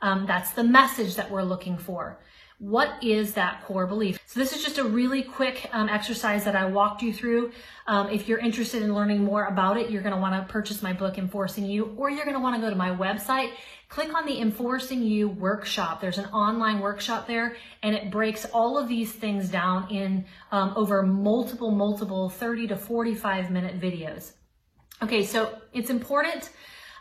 Um, 0.00 0.24
that's 0.24 0.52
the 0.52 0.64
message 0.64 1.16
that 1.16 1.30
we're 1.30 1.42
looking 1.42 1.76
for. 1.76 2.18
What 2.62 3.02
is 3.02 3.34
that 3.34 3.64
core 3.64 3.88
belief? 3.88 4.20
So 4.24 4.38
this 4.38 4.54
is 4.54 4.62
just 4.62 4.78
a 4.78 4.84
really 4.84 5.24
quick 5.24 5.68
um, 5.72 5.88
exercise 5.88 6.44
that 6.44 6.54
I 6.54 6.64
walked 6.66 7.02
you 7.02 7.12
through. 7.12 7.50
Um, 7.88 8.08
if 8.08 8.28
you're 8.28 8.38
interested 8.38 8.82
in 8.82 8.94
learning 8.94 9.24
more 9.24 9.46
about 9.46 9.78
it, 9.78 9.90
you're 9.90 10.00
going 10.00 10.14
to 10.14 10.20
want 10.20 10.40
to 10.40 10.52
purchase 10.52 10.80
my 10.80 10.92
book, 10.92 11.18
Enforcing 11.18 11.66
You, 11.66 11.92
or 11.96 12.08
you're 12.08 12.24
going 12.24 12.36
to 12.36 12.40
want 12.40 12.54
to 12.54 12.60
go 12.60 12.70
to 12.70 12.76
my 12.76 12.90
website, 12.90 13.50
click 13.88 14.14
on 14.14 14.26
the 14.26 14.40
Enforcing 14.40 15.02
You 15.02 15.26
workshop. 15.26 16.00
There's 16.00 16.18
an 16.18 16.26
online 16.26 16.78
workshop 16.78 17.26
there, 17.26 17.56
and 17.82 17.96
it 17.96 18.12
breaks 18.12 18.44
all 18.44 18.78
of 18.78 18.86
these 18.86 19.10
things 19.10 19.48
down 19.48 19.90
in 19.90 20.24
um, 20.52 20.72
over 20.76 21.02
multiple, 21.02 21.72
multiple 21.72 22.28
30 22.28 22.68
to 22.68 22.76
45 22.76 23.50
minute 23.50 23.80
videos. 23.80 24.34
Okay, 25.02 25.24
so 25.24 25.58
it's 25.72 25.90
important 25.90 26.50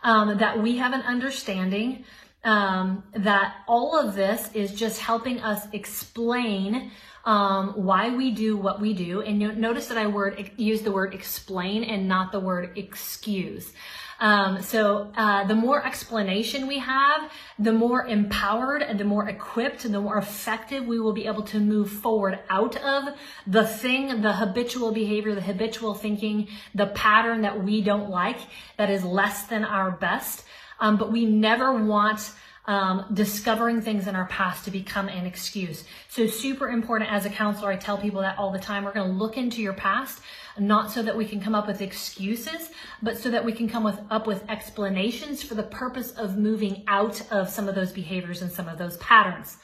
um, 0.01 0.39
that 0.39 0.59
we 0.59 0.77
have 0.77 0.93
an 0.93 1.01
understanding 1.01 2.03
um, 2.43 3.03
that 3.13 3.55
all 3.67 3.97
of 3.99 4.15
this 4.15 4.49
is 4.53 4.73
just 4.73 4.99
helping 4.99 5.39
us 5.41 5.67
explain 5.73 6.91
um, 7.23 7.73
why 7.75 8.09
we 8.15 8.31
do 8.31 8.57
what 8.57 8.81
we 8.81 8.93
do. 8.93 9.21
And 9.21 9.39
notice 9.59 9.87
that 9.87 9.97
I 9.97 10.07
word 10.07 10.51
use 10.57 10.81
the 10.81 10.91
word 10.91 11.13
explain 11.13 11.83
and 11.83 12.07
not 12.07 12.31
the 12.31 12.39
word 12.39 12.77
excuse. 12.77 13.71
Um, 14.19 14.61
so 14.61 15.11
uh, 15.17 15.45
the 15.45 15.55
more 15.55 15.83
explanation 15.83 16.67
we 16.67 16.77
have, 16.77 17.31
the 17.57 17.73
more 17.73 18.05
empowered 18.05 18.83
and 18.83 18.99
the 18.99 19.03
more 19.03 19.27
equipped 19.27 19.83
and 19.83 19.91
the 19.91 19.99
more 19.99 20.17
effective 20.19 20.85
we 20.85 20.99
will 20.99 21.11
be 21.11 21.25
able 21.25 21.41
to 21.45 21.59
move 21.59 21.89
forward 21.89 22.37
out 22.47 22.75
of 22.77 23.15
the 23.47 23.65
thing, 23.65 24.21
the 24.21 24.33
habitual 24.33 24.91
behavior, 24.91 25.33
the 25.33 25.41
habitual 25.41 25.95
thinking, 25.95 26.47
the 26.75 26.85
pattern 26.85 27.41
that 27.41 27.63
we 27.63 27.81
don't 27.81 28.11
like, 28.11 28.37
that 28.77 28.91
is 28.91 29.03
less 29.03 29.47
than 29.47 29.65
our 29.65 29.89
best. 29.89 30.45
Um, 30.81 30.97
but 30.97 31.11
we 31.11 31.25
never 31.25 31.71
want 31.71 32.33
um, 32.65 33.05
discovering 33.13 33.81
things 33.81 34.07
in 34.07 34.15
our 34.15 34.25
past 34.25 34.65
to 34.65 34.71
become 34.71 35.07
an 35.09 35.25
excuse. 35.25 35.83
So 36.09 36.27
super 36.27 36.69
important 36.69 37.11
as 37.11 37.25
a 37.25 37.29
counselor, 37.29 37.71
I 37.71 37.75
tell 37.75 37.97
people 37.97 38.21
that 38.21 38.37
all 38.37 38.51
the 38.51 38.59
time. 38.59 38.83
We're 38.83 38.93
going 38.93 39.09
to 39.09 39.17
look 39.17 39.37
into 39.37 39.61
your 39.61 39.73
past, 39.73 40.21
not 40.59 40.91
so 40.91 41.01
that 41.01 41.15
we 41.15 41.25
can 41.25 41.41
come 41.41 41.55
up 41.55 41.67
with 41.67 41.81
excuses, 41.81 42.69
but 43.01 43.17
so 43.17 43.31
that 43.31 43.43
we 43.43 43.51
can 43.51 43.67
come 43.67 43.83
with, 43.83 43.99
up 44.09 44.27
with 44.27 44.43
explanations 44.49 45.41
for 45.41 45.55
the 45.55 45.63
purpose 45.63 46.11
of 46.11 46.37
moving 46.37 46.83
out 46.87 47.21
of 47.31 47.49
some 47.49 47.67
of 47.67 47.75
those 47.75 47.91
behaviors 47.91 48.41
and 48.41 48.51
some 48.51 48.67
of 48.67 48.77
those 48.77 48.97
patterns. 48.97 49.57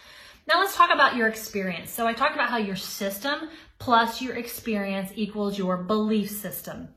Now 0.48 0.60
let's 0.60 0.76
talk 0.76 0.94
about 0.94 1.16
your 1.16 1.28
experience. 1.28 1.92
So 1.92 2.08
I 2.08 2.14
talked 2.14 2.34
about 2.34 2.50
how 2.50 2.58
your 2.58 2.78
system 2.78 3.50
plus 3.80 4.22
your 4.22 4.36
experience 4.36 5.12
equals 5.16 5.58
your 5.58 5.78
belief 5.78 6.32
system 6.32 6.88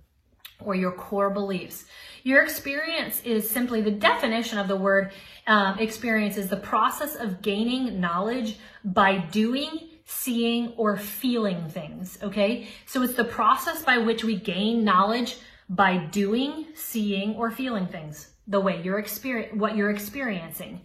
or 0.64 0.74
your 0.74 0.92
core 0.92 1.30
beliefs. 1.30 1.84
Your 2.22 2.42
experience 2.42 3.22
is 3.22 3.48
simply 3.48 3.80
the 3.80 3.90
definition 3.90 4.58
of 4.58 4.68
the 4.68 4.76
word 4.76 5.12
um, 5.46 5.78
experience 5.78 6.36
is 6.36 6.48
the 6.48 6.56
process 6.56 7.16
of 7.16 7.42
gaining 7.42 8.00
knowledge 8.00 8.58
by 8.84 9.18
doing, 9.18 9.88
seeing, 10.04 10.74
or 10.76 10.96
feeling 10.96 11.68
things. 11.68 12.18
Okay. 12.22 12.68
So 12.86 13.02
it's 13.02 13.14
the 13.14 13.24
process 13.24 13.82
by 13.82 13.98
which 13.98 14.22
we 14.22 14.36
gain 14.36 14.84
knowledge 14.84 15.38
by 15.68 15.96
doing, 15.96 16.66
seeing, 16.74 17.36
or 17.36 17.50
feeling 17.50 17.86
things 17.86 18.28
the 18.46 18.60
way 18.60 18.82
you're 18.82 18.98
experience, 18.98 19.54
what 19.54 19.76
you're 19.76 19.90
experiencing. 19.90 20.80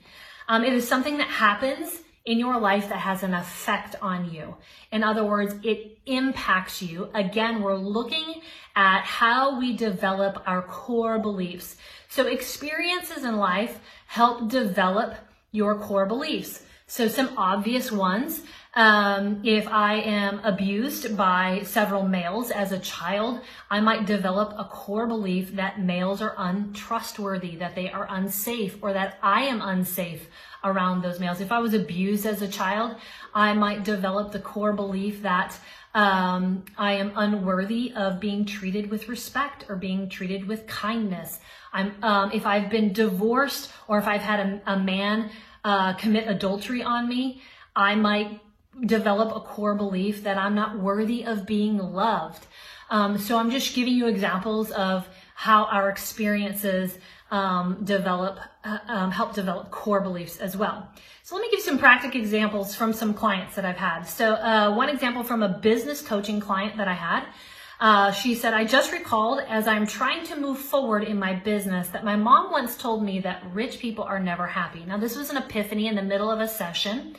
Um, 0.47 0.63
it 0.63 0.73
is 0.73 0.87
something 0.87 1.17
that 1.17 1.27
happens 1.27 2.01
in 2.25 2.39
your 2.39 2.59
life 2.59 2.89
that 2.89 2.99
has 2.99 3.23
an 3.23 3.33
effect 3.33 3.95
on 4.01 4.31
you. 4.31 4.55
In 4.91 5.03
other 5.03 5.23
words, 5.23 5.55
it 5.63 5.94
impacts 6.05 6.81
you. 6.81 7.09
Again, 7.13 7.61
we're 7.61 7.75
looking 7.75 8.41
at 8.75 9.03
how 9.03 9.59
we 9.59 9.75
develop 9.75 10.43
our 10.45 10.61
core 10.61 11.19
beliefs. 11.19 11.77
So 12.09 12.27
experiences 12.27 13.23
in 13.23 13.37
life 13.37 13.79
help 14.07 14.49
develop 14.49 15.15
your 15.51 15.79
core 15.79 16.05
beliefs. 16.05 16.63
So 16.87 17.07
some 17.07 17.33
obvious 17.37 17.91
ones. 17.91 18.41
Um, 18.75 19.41
if 19.45 19.67
I 19.69 19.95
am 20.01 20.39
abused 20.43 21.15
by 21.15 21.61
several 21.63 22.03
males 22.03 22.51
as 22.51 22.73
a 22.73 22.79
child, 22.79 23.39
I 23.71 23.79
might 23.79 24.05
develop 24.05 24.53
a 24.57 24.65
core 24.65 25.07
belief 25.07 25.55
that 25.55 25.79
males 25.79 26.21
are 26.21 26.35
untrustworthy, 26.37 27.55
that 27.55 27.73
they 27.73 27.89
are 27.89 28.05
unsafe, 28.09 28.77
or 28.81 28.91
that 28.91 29.17
I 29.23 29.43
am 29.43 29.61
unsafe 29.61 30.27
around 30.63 31.01
those 31.01 31.21
males. 31.21 31.39
If 31.39 31.53
I 31.53 31.59
was 31.59 31.73
abused 31.73 32.25
as 32.25 32.41
a 32.41 32.49
child, 32.49 32.97
I 33.33 33.53
might 33.53 33.85
develop 33.85 34.33
the 34.33 34.39
core 34.39 34.73
belief 34.73 35.21
that 35.21 35.57
um, 35.95 36.65
I 36.77 36.93
am 36.93 37.13
unworthy 37.15 37.93
of 37.95 38.19
being 38.19 38.45
treated 38.45 38.91
with 38.91 39.07
respect 39.07 39.65
or 39.69 39.77
being 39.77 40.09
treated 40.09 40.45
with 40.45 40.67
kindness. 40.67 41.39
I'm, 41.71 41.95
um, 42.03 42.31
if 42.33 42.45
I've 42.45 42.69
been 42.69 42.91
divorced 42.91 43.71
or 43.87 43.97
if 43.97 44.05
I've 44.05 44.21
had 44.21 44.39
a, 44.41 44.73
a 44.73 44.77
man 44.77 45.31
uh, 45.63 45.93
commit 45.93 46.27
adultery 46.27 46.83
on 46.83 47.07
me, 47.07 47.41
I 47.75 47.95
might 47.95 48.41
develop 48.85 49.33
a 49.33 49.39
core 49.39 49.73
belief 49.73 50.23
that 50.23 50.37
I'm 50.37 50.53
not 50.53 50.77
worthy 50.77 51.23
of 51.23 51.45
being 51.45 51.77
loved. 51.77 52.45
Um, 52.89 53.17
so 53.17 53.37
I'm 53.37 53.49
just 53.49 53.73
giving 53.73 53.93
you 53.93 54.07
examples 54.07 54.71
of 54.71 55.07
how 55.35 55.65
our 55.65 55.89
experiences 55.89 56.97
um, 57.29 57.83
develop, 57.83 58.39
uh, 58.63 58.79
um, 58.87 59.11
help 59.11 59.33
develop 59.35 59.69
core 59.69 59.99
beliefs 59.99 60.37
as 60.37 60.55
well. 60.55 60.89
So 61.23 61.35
let 61.35 61.41
me 61.41 61.51
give 61.51 61.59
some 61.59 61.77
practical 61.77 62.19
examples 62.19 62.73
from 62.73 62.93
some 62.93 63.13
clients 63.13 63.55
that 63.55 63.65
I've 63.65 63.75
had. 63.75 64.03
So 64.03 64.33
uh, 64.33 64.73
one 64.73 64.87
example 64.89 65.23
from 65.23 65.43
a 65.43 65.49
business 65.49 66.01
coaching 66.01 66.39
client 66.39 66.77
that 66.77 66.87
I 66.87 66.93
had. 66.93 67.25
Uh, 67.81 68.11
she 68.13 68.33
said, 68.33 68.53
I 68.53 68.63
just 68.63 68.93
recalled 68.93 69.41
as 69.49 69.67
I'm 69.67 69.85
trying 69.85 70.25
to 70.27 70.37
move 70.37 70.57
forward 70.57 71.03
in 71.03 71.19
my 71.19 71.33
business 71.33 71.89
that 71.89 72.05
my 72.05 72.15
mom 72.15 72.49
once 72.49 72.77
told 72.77 73.03
me 73.03 73.19
that 73.19 73.43
rich 73.51 73.79
people 73.79 74.05
are 74.05 74.19
never 74.19 74.47
happy. 74.47 74.85
Now, 74.85 74.97
this 74.97 75.17
was 75.17 75.29
an 75.29 75.35
epiphany 75.35 75.87
in 75.87 75.95
the 75.95 76.01
middle 76.01 76.31
of 76.31 76.39
a 76.39 76.47
session, 76.47 77.17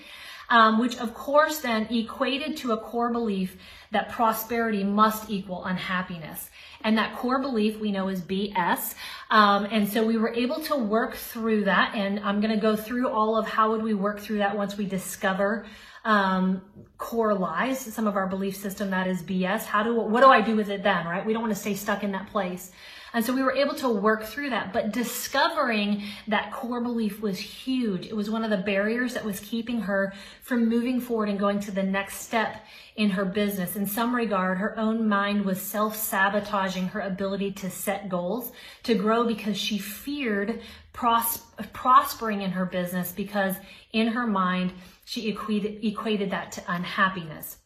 um, 0.51 0.79
which 0.79 0.97
of 0.99 1.15
course 1.15 1.61
then 1.61 1.87
equated 1.91 2.57
to 2.59 2.73
a 2.73 2.77
core 2.77 3.11
belief 3.11 3.57
that 3.91 4.11
prosperity 4.11 4.85
must 4.85 5.31
equal 5.31 5.65
unhappiness. 5.65 6.51
And 6.83 6.99
that 6.99 7.17
core 7.17 7.41
belief 7.41 7.81
we 7.81 7.91
know 7.91 8.09
is 8.09 8.21
BS. 8.21 8.95
Um, 9.31 9.67
and 9.71 9.89
so 9.89 10.05
we 10.05 10.17
were 10.19 10.33
able 10.35 10.61
to 10.63 10.77
work 10.77 11.17
through 11.17 11.65
that. 11.65 11.95
And 11.95 12.21
I'm 12.21 12.41
going 12.41 12.55
to 12.55 12.61
go 12.61 12.77
through 12.77 13.09
all 13.09 13.37
of 13.37 13.47
how 13.49 13.71
would 13.73 13.83
we 13.83 13.95
work 13.95 14.21
through 14.21 14.39
that 14.39 14.57
once 14.57 14.77
we 14.77 14.87
discover 14.87 15.67
um, 16.05 16.63
core 16.99 17.35
lies, 17.35 17.81
some 17.81 18.07
of 18.07 18.17
our 18.17 18.29
belief 18.29 18.57
system 18.57 18.91
that 18.91 19.09
is 19.09 19.23
BS. 19.23 19.65
How 19.65 19.83
do, 19.83 19.95
what 19.95 20.21
do 20.21 20.29
I 20.29 20.41
do 20.41 20.55
with 20.55 20.71
it 20.71 20.85
then, 20.85 21.07
right? 21.07 21.27
We 21.27 21.33
don't 21.33 21.43
want 21.43 21.55
to 21.55 21.61
stay 21.61 21.75
stuck 21.75 22.05
in 22.05 22.13
that 22.13 22.29
place. 22.29 22.71
And 23.17 23.25
so 23.25 23.33
we 23.33 23.43
were 23.43 23.57
able 23.57 23.75
to 23.77 23.89
work 23.89 24.25
through 24.25 24.51
that, 24.51 24.75
but 24.75 24.93
discovering 24.93 26.03
that 26.29 26.53
core 26.53 26.83
belief 26.83 27.23
was 27.23 27.39
huge. 27.39 28.05
It 28.05 28.15
was 28.15 28.29
one 28.29 28.45
of 28.45 28.51
the 28.51 28.59
barriers 28.59 29.15
that 29.15 29.25
was 29.25 29.41
keeping 29.41 29.81
her 29.81 30.13
from 30.43 30.69
moving 30.69 31.01
forward 31.01 31.31
and 31.31 31.39
going 31.39 31.59
to 31.61 31.71
the 31.71 31.83
next 31.83 32.17
step 32.17 32.63
in 32.95 33.09
her 33.09 33.25
business. 33.25 33.75
In 33.75 33.87
some 33.87 34.15
regard, 34.15 34.59
her 34.59 34.79
own 34.79 35.09
mind 35.09 35.47
was 35.47 35.63
self 35.63 35.97
sabotaging 35.97 36.89
her 36.89 37.01
ability 37.01 37.53
to 37.53 37.71
set 37.71 38.11
goals, 38.11 38.53
to 38.83 38.95
grow 38.95 39.27
because 39.27 39.57
she 39.57 39.79
feared 39.79 40.61
pros- 40.93 41.39
prospering 41.73 42.43
in 42.43 42.51
her 42.51 42.67
business 42.67 43.13
because 43.13 43.57
in 43.95 44.09
her 44.09 44.27
mind, 44.27 44.75
she 45.07 45.31
equated, 45.31 45.83
equated 45.83 46.33
that 46.33 46.53
to 46.53 46.63
unhappiness. 46.69 47.57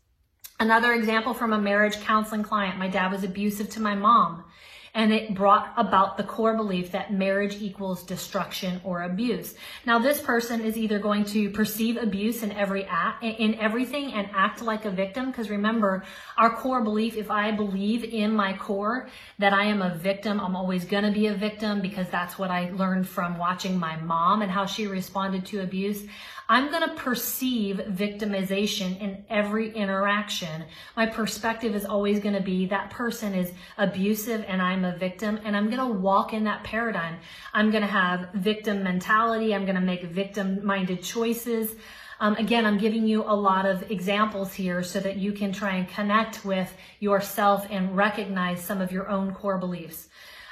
Another 0.61 0.93
example 0.93 1.35
from 1.35 1.53
a 1.53 1.61
marriage 1.61 1.99
counseling 2.03 2.45
client. 2.45 2.79
My 2.79 2.87
dad 2.87 3.11
was 3.11 3.25
abusive 3.25 3.69
to 3.71 3.81
my 3.81 3.97
mom 3.97 4.45
and 4.95 5.13
it 5.13 5.35
brought 5.35 5.73
about 5.77 6.17
the 6.17 6.25
core 6.25 6.57
belief 6.57 6.93
that 6.93 7.13
marriage 7.13 7.63
equals 7.63 8.03
destruction 8.03 8.81
or 8.85 9.03
abuse. 9.03 9.55
Now, 9.87 9.99
this 9.99 10.21
person 10.21 10.61
is 10.61 10.77
either 10.77 10.99
going 10.99 11.25
to 11.27 11.51
perceive 11.51 11.97
abuse 11.97 12.43
in 12.43 12.53
every 12.53 12.85
act, 12.85 13.23
in 13.23 13.55
everything 13.57 14.13
and 14.13 14.29
act 14.35 14.63
like 14.63 14.85
a 14.85 14.91
victim. 14.91 15.31
Because 15.31 15.49
remember, 15.49 16.05
our 16.37 16.55
core 16.55 16.83
belief, 16.83 17.17
if 17.17 17.31
I 17.31 17.53
believe 17.53 18.05
in 18.05 18.33
my 18.33 18.57
core 18.57 19.09
that 19.39 19.53
I 19.53 19.65
am 19.65 19.81
a 19.83 19.95
victim, 19.95 20.41
I'm 20.41 20.57
always 20.57 20.85
going 20.85 21.05
to 21.05 21.13
be 21.13 21.29
a 21.29 21.35
victim 21.35 21.81
because 21.81 22.09
that's 22.11 22.39
what 22.39 22.51
I 22.51 22.71
learned 22.71 23.09
from 23.09 23.39
watching 23.39 23.79
my 23.79 23.97
mom 23.97 24.43
and 24.43 24.51
how 24.51 24.67
she 24.67 24.87
responded 24.87 25.47
to 25.47 25.61
abuse. 25.61 26.05
I'm 26.51 26.69
going 26.69 26.83
to 26.83 26.97
perceive 26.97 27.77
victimization 27.77 29.01
in 29.01 29.25
every 29.31 29.73
interaction. 29.73 30.65
My 30.97 31.07
perspective 31.07 31.77
is 31.77 31.85
always 31.85 32.19
going 32.19 32.35
to 32.35 32.41
be 32.41 32.67
that 32.67 32.91
person 32.91 33.35
is 33.35 33.53
abusive 33.79 34.45
and 34.49 34.61
I'm 34.61 34.85
a 34.85 34.97
victim 34.97 35.39
and 35.45 35.57
I'm 35.57 35.71
going 35.71 35.79
to 35.79 36.01
walk 36.01 36.33
in 36.33 36.43
that 36.45 36.65
paradigm. 36.65 37.19
I'm 37.55 37.71
going 37.71 37.85
to 37.85 37.89
have 37.89 38.31
victim 38.35 38.83
mentality. 38.83 39.55
I'm 39.55 39.65
going 39.65 39.77
to 39.77 39.81
make 39.81 40.03
victim 40.03 40.67
minded 40.67 41.05
choices. 41.05 41.77
Um, 42.19 42.35
again, 42.35 42.67
I'm 42.67 42.79
giving 42.79 43.07
you 43.07 43.23
a 43.23 43.33
lot 43.33 43.65
of 43.65 43.89
examples 43.89 44.53
here 44.53 44.83
so 44.83 44.99
that 44.99 45.19
you 45.19 45.33
can 45.33 45.53
try 45.53 45.77
and 45.77 45.89
connect 45.89 46.45
with 46.45 46.77
yourself 46.99 47.65
and 47.71 47.97
recognize 47.97 48.61
some 48.61 48.81
of 48.81 48.91
your 48.91 49.09
own 49.09 49.33
core 49.35 49.59
beliefs. 49.59 50.09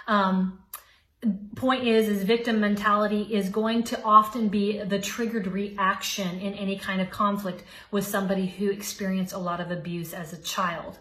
Um, 0.06 0.60
point 1.56 1.86
is 1.86 2.08
is 2.08 2.22
victim 2.22 2.60
mentality 2.60 3.22
is 3.22 3.48
going 3.48 3.82
to 3.82 4.00
often 4.02 4.48
be 4.48 4.80
the 4.84 5.00
triggered 5.00 5.48
reaction 5.48 6.38
in 6.38 6.54
any 6.54 6.78
kind 6.78 7.00
of 7.00 7.10
conflict 7.10 7.64
with 7.90 8.06
somebody 8.06 8.46
who 8.46 8.70
experienced 8.70 9.32
a 9.32 9.38
lot 9.38 9.60
of 9.60 9.70
abuse 9.70 10.14
as 10.14 10.32
a 10.32 10.38
child. 10.38 10.98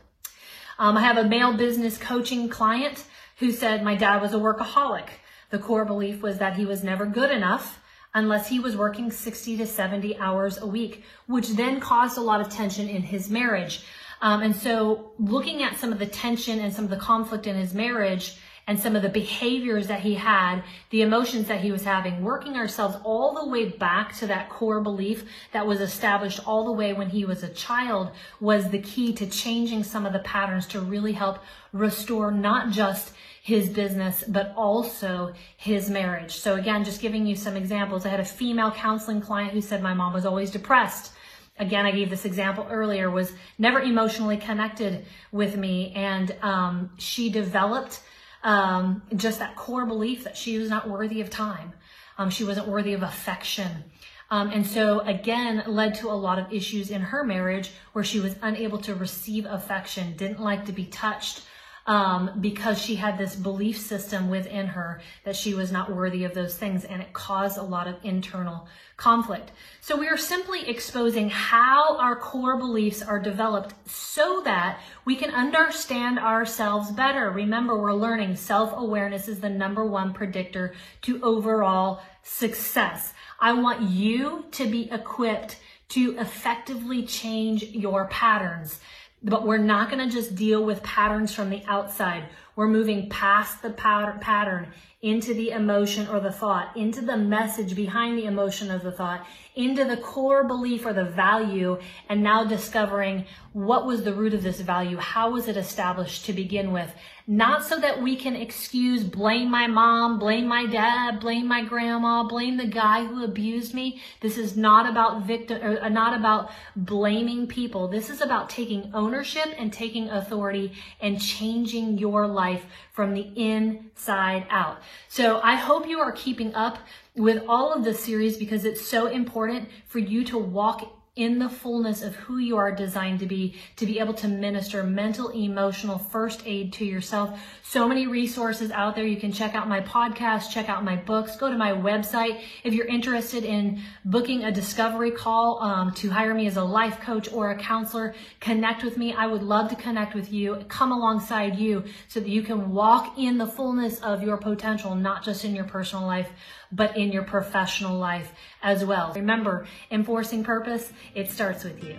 Um, 0.79 0.97
i 0.97 1.01
have 1.01 1.17
a 1.17 1.23
male 1.23 1.53
business 1.53 1.97
coaching 1.97 2.49
client 2.49 3.03
who 3.37 3.51
said 3.51 3.83
my 3.83 3.95
dad 3.95 4.21
was 4.21 4.33
a 4.33 4.37
workaholic. 4.37 5.07
The 5.51 5.59
core 5.59 5.85
belief 5.85 6.21
was 6.21 6.39
that 6.39 6.55
he 6.55 6.65
was 6.65 6.83
never 6.83 7.05
good 7.05 7.29
enough 7.29 7.79
unless 8.13 8.47
he 8.47 8.59
was 8.59 8.75
working 8.75 9.11
60 9.11 9.57
to 9.57 9.67
70 9.67 10.17
hours 10.17 10.57
a 10.57 10.65
week 10.65 11.03
which 11.27 11.49
then 11.49 11.79
caused 11.79 12.17
a 12.17 12.21
lot 12.21 12.41
of 12.41 12.49
tension 12.49 12.89
in 12.89 13.03
his 13.03 13.29
marriage. 13.29 13.83
Um, 14.19 14.41
and 14.41 14.55
so 14.55 15.11
looking 15.19 15.61
at 15.61 15.77
some 15.77 15.91
of 15.91 15.99
the 15.99 16.07
tension 16.07 16.59
and 16.59 16.73
some 16.73 16.85
of 16.85 16.89
the 16.89 16.97
conflict 16.97 17.45
in 17.45 17.55
his 17.55 17.75
marriage 17.75 18.37
and 18.67 18.77
some 18.77 18.97
of 18.97 19.01
the 19.01 19.09
behaviors 19.09 19.87
that 19.87 20.01
he 20.01 20.15
had, 20.15 20.61
the 20.89 21.01
emotions 21.01 21.47
that 21.47 21.61
he 21.61 21.71
was 21.71 21.85
having, 21.85 22.21
working 22.21 22.57
ourselves 22.57 22.97
all 23.05 23.33
the 23.33 23.49
way 23.49 23.69
back 23.69 24.13
to 24.17 24.27
that 24.27 24.49
core 24.49 24.81
belief 24.81 25.23
that 25.53 25.65
was 25.65 25.79
established 25.79 26.45
all 26.45 26.65
the 26.65 26.71
way 26.71 26.91
when 26.91 27.09
he 27.09 27.23
was 27.23 27.43
a 27.43 27.49
child 27.49 28.11
was 28.41 28.69
the 28.69 28.79
key 28.79 29.13
to 29.13 29.25
changing 29.25 29.83
some 29.83 30.05
of 30.05 30.11
the 30.11 30.19
patterns 30.19 30.67
to 30.67 30.81
really 30.81 31.13
help 31.13 31.39
restore 31.71 32.29
not 32.29 32.69
just 32.69 33.13
his 33.41 33.69
business, 33.69 34.25
but 34.27 34.53
also 34.57 35.33
his 35.55 35.89
marriage. 35.89 36.35
So 36.35 36.55
again, 36.55 36.83
just 36.83 36.99
giving 36.99 37.25
you 37.25 37.37
some 37.37 37.55
examples. 37.55 38.05
I 38.05 38.09
had 38.09 38.19
a 38.19 38.25
female 38.25 38.71
counseling 38.71 39.21
client 39.21 39.53
who 39.53 39.61
said 39.61 39.81
my 39.81 39.93
mom 39.93 40.11
was 40.11 40.25
always 40.25 40.51
depressed 40.51 41.13
again 41.59 41.87
i 41.87 41.91
gave 41.91 42.11
this 42.11 42.25
example 42.25 42.67
earlier 42.69 43.09
was 43.09 43.33
never 43.57 43.79
emotionally 43.79 44.37
connected 44.37 45.03
with 45.31 45.57
me 45.57 45.91
and 45.95 46.35
um, 46.43 46.91
she 46.97 47.31
developed 47.31 48.01
um, 48.47 49.03
just 49.13 49.39
that 49.39 49.57
core 49.57 49.85
belief 49.85 50.23
that 50.23 50.37
she 50.37 50.57
was 50.57 50.69
not 50.69 50.89
worthy 50.89 51.19
of 51.19 51.29
time. 51.29 51.73
Um, 52.17 52.29
she 52.29 52.45
wasn't 52.45 52.69
worthy 52.69 52.93
of 52.93 53.03
affection. 53.03 53.83
Um, 54.31 54.51
and 54.51 54.65
so 54.65 55.01
again, 55.01 55.63
led 55.67 55.95
to 55.95 56.09
a 56.09 56.15
lot 56.15 56.39
of 56.39 56.51
issues 56.51 56.89
in 56.89 57.01
her 57.01 57.25
marriage 57.25 57.71
where 57.91 58.05
she 58.05 58.21
was 58.21 58.35
unable 58.41 58.77
to 58.79 58.95
receive 58.95 59.45
affection, 59.45 60.15
didn't 60.15 60.39
like 60.39 60.65
to 60.65 60.71
be 60.71 60.85
touched, 60.85 61.43
um, 61.87 62.31
because 62.41 62.79
she 62.79 62.95
had 62.95 63.17
this 63.17 63.33
belief 63.35 63.79
system 63.79 64.29
within 64.29 64.67
her 64.67 65.01
that 65.23 65.37
she 65.37 65.53
was 65.53 65.71
not 65.71 65.95
worthy 65.95 66.25
of 66.25 66.33
those 66.33 66.55
things, 66.55 66.83
and 66.83 67.01
it 67.01 67.13
caused 67.13 67.57
a 67.57 67.63
lot 67.63 67.87
of 67.87 67.95
internal 68.03 68.67
conflict. 68.97 69.51
So 69.79 69.95
we 69.95 70.07
are 70.07 70.17
simply 70.17 70.67
exposing 70.67 71.29
how 71.29 71.97
our 71.97 72.17
core 72.17 72.57
beliefs 72.57 73.01
are 73.01 73.19
developed 73.19 73.73
so 73.89 74.41
that 74.43 74.81
we 75.05 75.15
can 75.15 75.31
understand 75.31 76.19
ourselves 76.19 76.91
better. 76.91 77.31
Remember, 77.31 77.77
we're 77.77 77.93
learning 77.93 78.35
self 78.35 78.73
awareness 78.75 79.29
is 79.29 79.39
the 79.39 79.49
number 79.49 79.85
one 79.85 80.13
predictor 80.13 80.73
to 81.03 81.23
overall 81.23 82.01
success. 82.21 83.13
I 83.39 83.53
want 83.53 83.83
you 83.83 84.45
to 84.51 84.67
be 84.67 84.91
equipped 84.91 85.57
to 85.89 86.17
effectively 86.17 87.05
change 87.05 87.63
your 87.63 88.07
patterns. 88.07 88.81
But 89.23 89.47
we're 89.47 89.57
not 89.57 89.89
going 89.89 90.07
to 90.07 90.13
just 90.13 90.35
deal 90.35 90.63
with 90.63 90.83
patterns 90.83 91.33
from 91.33 91.49
the 91.49 91.63
outside. 91.67 92.25
We're 92.55 92.67
moving 92.67 93.09
past 93.09 93.61
the 93.61 93.71
pattern 93.71 94.67
into 95.01 95.33
the 95.33 95.51
emotion 95.51 96.07
or 96.07 96.19
the 96.19 96.31
thought, 96.31 96.75
into 96.77 97.01
the 97.01 97.17
message 97.17 97.75
behind 97.75 98.17
the 98.17 98.25
emotion 98.25 98.71
of 98.71 98.83
the 98.83 98.91
thought, 98.91 99.25
into 99.57 99.83
the 99.83 99.97
core 99.97 100.43
belief 100.43 100.85
or 100.85 100.93
the 100.93 101.03
value, 101.03 101.79
and 102.07 102.23
now 102.23 102.45
discovering 102.45 103.25
what 103.53 103.87
was 103.87 104.03
the 104.03 104.13
root 104.13 104.35
of 104.35 104.43
this 104.43 104.61
value? 104.61 104.97
How 104.97 105.31
was 105.31 105.47
it 105.47 105.57
established 105.57 106.25
to 106.25 106.33
begin 106.33 106.71
with? 106.71 106.93
Not 107.25 107.65
so 107.65 107.79
that 107.79 108.01
we 108.01 108.15
can 108.15 108.35
excuse, 108.35 109.03
blame 109.03 109.49
my 109.49 109.67
mom, 109.67 110.19
blame 110.19 110.47
my 110.47 110.65
dad, 110.65 111.19
blame 111.19 111.47
my 111.47 111.63
grandma, 111.65 112.23
blame 112.23 112.55
the 112.57 112.67
guy 112.67 113.05
who 113.05 113.23
abused 113.23 113.73
me. 113.73 113.99
This 114.21 114.37
is 114.37 114.55
not 114.55 114.87
about 114.87 115.25
victim, 115.25 115.61
or 115.61 115.81
uh, 115.81 115.89
not 115.89 116.17
about 116.17 116.51
blaming 116.75 117.47
people. 117.47 117.87
This 117.87 118.09
is 118.09 118.21
about 118.21 118.49
taking 118.49 118.91
ownership 118.93 119.53
and 119.57 119.73
taking 119.73 120.07
authority 120.09 120.71
and 121.01 121.19
changing 121.19 121.97
your 121.97 122.27
life 122.27 122.63
from 122.93 123.13
the 123.13 123.29
inside 123.35 124.45
out. 124.49 124.77
So 125.09 125.41
I 125.41 125.55
hope 125.55 125.87
you 125.87 125.99
are 125.99 126.11
keeping 126.11 126.53
up 126.53 126.77
with 127.17 127.43
all 127.47 127.73
of 127.73 127.83
this 127.83 128.03
series 128.03 128.37
because 128.37 128.63
it's 128.63 128.85
so 128.85 129.07
important 129.07 129.69
for 129.87 129.99
you 129.99 130.23
to 130.25 130.37
walk 130.37 130.96
in 131.17 131.39
the 131.39 131.49
fullness 131.49 132.01
of 132.01 132.15
who 132.15 132.37
you 132.37 132.55
are 132.57 132.71
designed 132.71 133.19
to 133.19 133.25
be, 133.25 133.55
to 133.75 133.85
be 133.85 133.99
able 133.99 134.13
to 134.13 134.27
minister 134.27 134.83
mental, 134.83 135.29
emotional 135.29 135.97
first 135.97 136.43
aid 136.45 136.71
to 136.73 136.85
yourself. 136.85 137.39
So 137.63 137.87
many 137.87 138.07
resources 138.07 138.71
out 138.71 138.95
there. 138.95 139.05
You 139.05 139.17
can 139.17 139.31
check 139.31 139.55
out 139.55 139.67
my 139.67 139.81
podcast, 139.81 140.51
check 140.51 140.69
out 140.69 140.83
my 140.85 140.95
books, 140.95 141.35
go 141.35 141.49
to 141.49 141.57
my 141.57 141.71
website. 141.71 142.41
If 142.63 142.73
you're 142.73 142.85
interested 142.85 143.43
in 143.43 143.81
booking 144.05 144.43
a 144.43 144.51
discovery 144.51 145.11
call 145.11 145.61
um, 145.61 145.91
to 145.95 146.09
hire 146.09 146.33
me 146.33 146.47
as 146.47 146.55
a 146.55 146.63
life 146.63 147.01
coach 147.01 147.31
or 147.33 147.51
a 147.51 147.57
counselor, 147.57 148.13
connect 148.39 148.83
with 148.83 148.97
me. 148.97 149.13
I 149.13 149.27
would 149.27 149.43
love 149.43 149.69
to 149.71 149.75
connect 149.75 150.13
with 150.13 150.31
you, 150.31 150.63
come 150.69 150.91
alongside 150.91 151.57
you 151.57 151.83
so 152.07 152.19
that 152.19 152.29
you 152.29 152.43
can 152.43 152.71
walk 152.71 153.17
in 153.17 153.37
the 153.37 153.47
fullness 153.47 153.99
of 153.99 154.21
your 154.21 154.37
potential, 154.37 154.95
not 154.95 155.23
just 155.23 155.43
in 155.43 155.55
your 155.55 155.65
personal 155.65 156.05
life, 156.05 156.29
but 156.71 156.97
in 156.97 157.11
your 157.11 157.23
professional 157.23 157.97
life 157.97 158.31
as 158.61 158.83
well. 158.83 159.13
Remember, 159.13 159.65
enforcing 159.91 160.43
purpose, 160.43 160.91
it 161.15 161.31
starts 161.31 161.63
with 161.63 161.83
you. 161.83 161.97